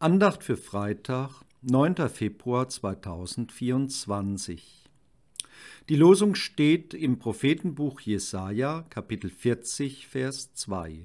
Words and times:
Andacht 0.00 0.42
für 0.42 0.56
Freitag, 0.56 1.30
9. 1.62 2.08
Februar 2.10 2.68
2024. 2.68 4.82
Die 5.88 5.96
Losung 5.96 6.34
steht 6.34 6.94
im 6.94 7.18
Prophetenbuch 7.18 8.00
Jesaja, 8.00 8.84
Kapitel 8.90 9.30
40, 9.30 10.08
Vers 10.08 10.52
2. 10.52 11.04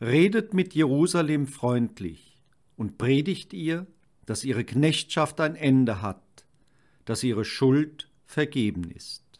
Redet 0.00 0.54
mit 0.54 0.74
Jerusalem 0.74 1.46
freundlich 1.46 2.42
und 2.76 2.98
predigt 2.98 3.52
ihr, 3.52 3.86
dass 4.26 4.42
ihre 4.42 4.64
Knechtschaft 4.64 5.40
ein 5.40 5.54
Ende 5.54 6.02
hat, 6.02 6.44
dass 7.04 7.22
ihre 7.22 7.44
Schuld 7.44 8.10
vergeben 8.24 8.90
ist. 8.90 9.30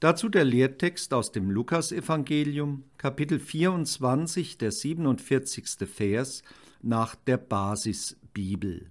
Dazu 0.00 0.28
der 0.28 0.44
Lehrtext 0.44 1.14
aus 1.14 1.32
dem 1.32 1.50
Lukasevangelium, 1.50 2.84
Kapitel 2.98 3.38
24, 3.38 4.58
der 4.58 4.70
47. 4.70 5.88
Vers 5.88 6.42
nach 6.86 7.14
der 7.14 7.36
Basisbibel. 7.36 8.90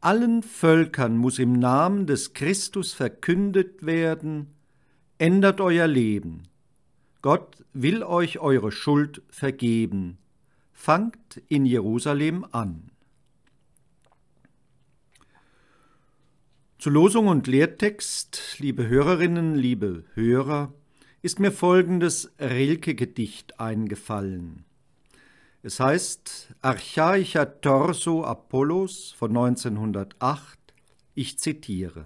Allen 0.00 0.42
Völkern 0.42 1.16
muss 1.16 1.38
im 1.38 1.52
Namen 1.52 2.06
des 2.06 2.32
Christus 2.32 2.92
verkündet 2.92 3.84
werden, 3.84 4.54
ändert 5.18 5.60
euer 5.60 5.86
Leben. 5.86 6.44
Gott 7.20 7.64
will 7.72 8.04
euch 8.04 8.38
eure 8.38 8.70
Schuld 8.70 9.22
vergeben. 9.28 10.18
Fangt 10.72 11.42
in 11.48 11.66
Jerusalem 11.66 12.46
an. 12.52 12.90
Zu 16.78 16.90
Losung 16.90 17.26
und 17.26 17.48
Lehrtext, 17.48 18.56
liebe 18.60 18.86
Hörerinnen, 18.86 19.56
liebe 19.56 20.04
Hörer, 20.14 20.72
ist 21.22 21.40
mir 21.40 21.50
folgendes 21.50 22.32
Rilke-Gedicht 22.38 23.58
eingefallen. 23.58 24.64
Es 25.60 25.80
heißt 25.80 26.54
Archaischer 26.62 27.60
Torso 27.60 28.22
Apollos 28.22 29.12
von 29.18 29.36
1908. 29.36 30.56
Ich 31.16 31.40
zitiere. 31.40 32.04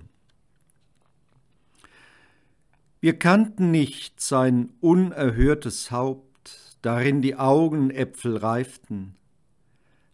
Wir 3.00 3.18
kannten 3.18 3.70
nicht 3.70 4.22
sein 4.22 4.70
unerhörtes 4.80 5.90
Haupt, 5.90 6.78
darin 6.80 7.20
die 7.20 7.36
Augenäpfel 7.36 8.38
reiften, 8.38 9.16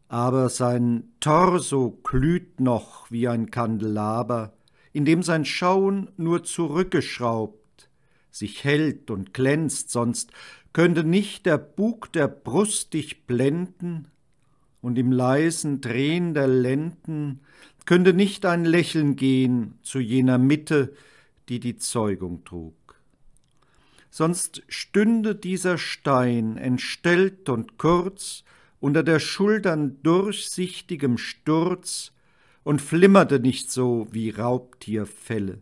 aber 0.09 0.49
sein 0.49 1.05
Torso 1.21 1.97
glüht 2.03 2.59
noch 2.59 3.09
wie 3.09 3.29
ein 3.29 3.53
Kandelaber, 3.53 4.53
in 4.93 5.05
dem 5.05 5.23
sein 5.23 5.45
Schauen 5.45 6.11
nur 6.17 6.43
zurückgeschraubt, 6.43 7.68
sich 8.31 8.65
hält 8.65 9.11
und 9.11 9.35
glänzt, 9.35 9.91
sonst 9.91 10.33
könnte 10.73 11.05
nicht 11.05 11.47
der 11.47 11.59
Bug 11.59 12.13
der 12.13 12.29
Brust 12.29 12.95
dich 12.95 13.27
blenden, 13.27 14.09
und 14.81 14.99
im 14.99 15.13
leisen 15.13 15.81
Drehen 15.81 16.35
der 16.35 16.47
Lenden 16.47 17.41
könnte 17.85 18.13
nicht 18.15 18.47
ein 18.47 18.65
Lächeln 18.65 19.17
gehen 19.17 19.79
zu 19.83 19.99
jener 19.99 20.39
Mitte, 20.39 20.95
die 21.49 21.59
die 21.61 21.79
Zeugung 21.79 22.45
trug. 22.45 22.75
Sonst 24.11 24.63
stünde 24.69 25.35
dieser 25.35 25.79
Stein 25.79 26.57
entstellt 26.57 27.49
und 27.49 27.79
kurz 27.79 28.45
unter 28.81 29.03
der 29.03 29.21
Schultern 29.21 30.03
durchsichtigem 30.03 31.19
Sturz 31.19 32.13
und 32.63 32.81
flimmerte 32.81 33.41
nicht 33.41 33.71
so 33.71 34.07
wie 34.11 34.31
Raubtierfelle 34.31 35.61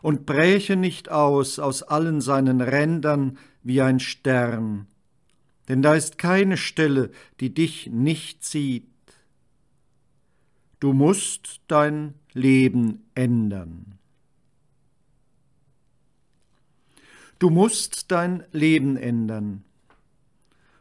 und 0.00 0.26
bräche 0.26 0.76
nicht 0.76 1.10
aus 1.10 1.58
aus 1.58 1.82
allen 1.82 2.20
seinen 2.20 2.60
Rändern 2.60 3.38
wie 3.62 3.80
ein 3.80 4.00
Stern, 4.00 4.86
denn 5.68 5.82
da 5.82 5.94
ist 5.94 6.18
keine 6.18 6.56
Stelle, 6.56 7.10
die 7.40 7.54
dich 7.54 7.88
nicht 7.88 8.44
sieht. 8.44 8.88
Du 10.80 10.92
musst 10.92 11.60
dein 11.68 12.14
Leben 12.32 13.04
ändern. 13.14 13.98
Du 17.38 17.50
musst 17.50 18.10
dein 18.10 18.44
Leben 18.52 18.96
ändern. 18.96 19.64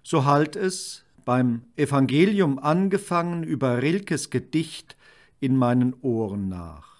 So 0.03 0.25
halt 0.25 0.55
es 0.55 1.05
beim 1.23 1.63
Evangelium 1.75 2.59
angefangen 2.59 3.43
über 3.43 3.81
Rilkes 3.81 4.29
Gedicht 4.29 4.97
in 5.39 5.55
meinen 5.55 5.95
Ohren 6.01 6.49
nach. 6.49 6.90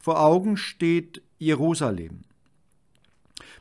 Vor 0.00 0.18
Augen 0.20 0.56
steht 0.56 1.22
Jerusalem. 1.38 2.22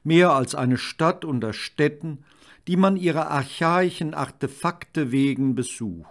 Mehr 0.04 0.32
als 0.32 0.56
eine 0.56 0.78
Stadt 0.78 1.26
unter 1.26 1.54
Städten, 1.54 2.24
die 2.66 2.78
man 2.78 2.96
ihrer 2.96 3.30
archaischen 3.30 4.14
Artefakte 4.14 5.12
wegen 5.12 5.54
besucht. 5.54 6.08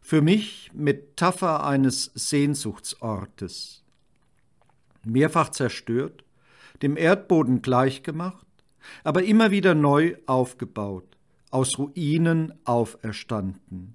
Für 0.00 0.22
mich 0.22 0.70
Metapher 0.72 1.64
eines 1.64 2.10
Sehnsuchtsortes. 2.14 3.82
Mehrfach 5.04 5.50
zerstört, 5.50 6.24
dem 6.82 6.96
Erdboden 6.96 7.60
gleichgemacht, 7.60 8.46
aber 9.02 9.22
immer 9.22 9.50
wieder 9.50 9.74
neu 9.74 10.16
aufgebaut 10.26 11.14
aus 11.50 11.78
Ruinen 11.78 12.52
auferstanden. 12.64 13.94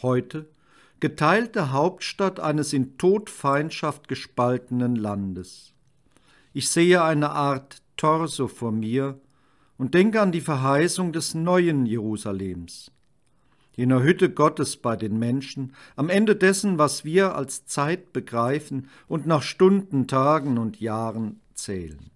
Heute 0.00 0.48
geteilte 1.00 1.72
Hauptstadt 1.72 2.40
eines 2.40 2.72
in 2.72 2.96
Todfeindschaft 2.98 4.08
gespaltenen 4.08 4.96
Landes. 4.96 5.72
Ich 6.52 6.68
sehe 6.68 7.02
eine 7.02 7.30
Art 7.30 7.82
Torso 7.96 8.48
vor 8.48 8.72
mir 8.72 9.20
und 9.76 9.94
denke 9.94 10.20
an 10.20 10.32
die 10.32 10.40
Verheißung 10.40 11.12
des 11.12 11.34
neuen 11.34 11.84
Jerusalems, 11.86 12.92
jener 13.76 14.02
Hütte 14.02 14.30
Gottes 14.30 14.76
bei 14.76 14.96
den 14.96 15.18
Menschen, 15.18 15.74
am 15.96 16.08
Ende 16.08 16.36
dessen, 16.36 16.78
was 16.78 17.04
wir 17.04 17.34
als 17.34 17.66
Zeit 17.66 18.12
begreifen 18.12 18.88
und 19.08 19.26
nach 19.26 19.42
Stunden, 19.42 20.06
Tagen 20.06 20.58
und 20.58 20.80
Jahren 20.80 21.40
zählen. 21.54 22.10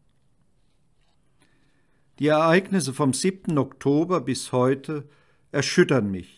Die 2.18 2.28
Ereignisse 2.28 2.92
vom 2.92 3.12
7. 3.12 3.58
Oktober 3.58 4.20
bis 4.20 4.50
heute 4.50 5.08
erschüttern 5.52 6.10
mich, 6.10 6.37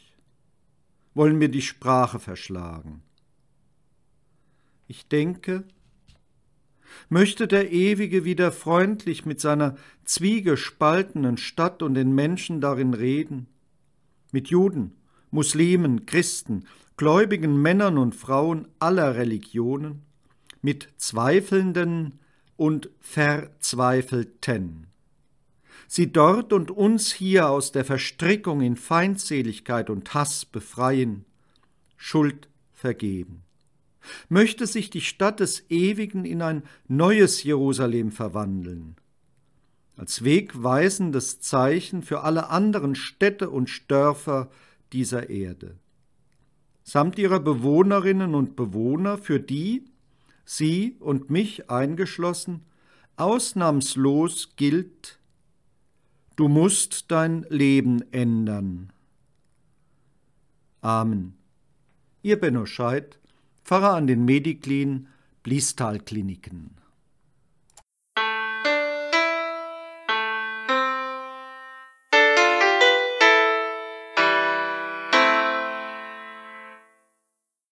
wollen 1.15 1.39
mir 1.39 1.49
die 1.49 1.63
Sprache 1.63 2.19
verschlagen. 2.19 3.03
Ich 4.87 5.09
denke, 5.09 5.65
möchte 7.09 7.47
der 7.47 7.71
Ewige 7.71 8.25
wieder 8.25 8.53
freundlich 8.53 9.25
mit 9.25 9.41
seiner 9.41 9.77
zwiegespaltenen 10.05 11.37
Stadt 11.37 11.83
und 11.83 11.95
den 11.95 12.15
Menschen 12.15 12.61
darin 12.61 12.95
reden, 12.95 13.47
mit 14.33 14.49
Juden, 14.49 14.97
Muslimen, 15.31 16.07
Christen, 16.07 16.67
gläubigen 16.97 17.61
Männern 17.61 17.99
und 17.99 18.15
Frauen 18.15 18.69
aller 18.79 19.15
Religionen, 19.15 20.03
mit 20.63 20.89
Zweifelnden 20.99 22.19
und 22.57 22.91
Verzweifelten 23.01 24.90
sie 25.91 26.13
dort 26.13 26.53
und 26.53 26.71
uns 26.71 27.13
hier 27.13 27.49
aus 27.49 27.73
der 27.73 27.85
Verstrickung 27.85 28.61
in 28.61 28.77
Feindseligkeit 28.77 29.91
und 29.91 30.15
Hass 30.15 30.45
befreien, 30.45 31.25
Schuld 31.97 32.49
vergeben. 32.73 33.43
Möchte 34.29 34.69
sich 34.69 34.91
die 34.91 35.01
Stadt 35.01 35.41
des 35.41 35.69
Ewigen 35.69 36.25
in 36.25 36.43
ein 36.43 36.63
neues 36.87 37.43
Jerusalem 37.43 38.13
verwandeln, 38.13 38.95
als 39.97 40.23
wegweisendes 40.23 41.41
Zeichen 41.41 42.05
für 42.05 42.21
alle 42.21 42.51
anderen 42.51 42.95
Städte 42.95 43.51
und 43.51 43.91
Dörfer 43.91 44.49
dieser 44.93 45.29
Erde, 45.29 45.77
samt 46.85 47.19
ihrer 47.19 47.41
Bewohnerinnen 47.41 48.37
und 48.37 48.55
Bewohner, 48.55 49.19
für 49.19 49.41
die, 49.41 49.87
sie 50.45 50.97
und 51.01 51.31
mich 51.31 51.69
eingeschlossen, 51.69 52.61
ausnahmslos 53.17 54.55
gilt, 54.55 55.20
Du 56.41 56.49
musst 56.49 57.11
dein 57.11 57.45
Leben 57.51 58.03
ändern. 58.13 58.95
Amen. 60.81 61.35
Ihr 62.23 62.41
Benno 62.41 62.65
Scheid, 62.65 63.19
Pfarrer 63.63 63.93
an 63.95 64.07
den 64.07 64.25
Mediklin, 64.25 65.09
Bliestal-Kliniken. 65.43 66.80